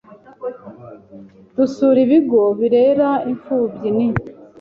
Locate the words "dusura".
1.55-1.99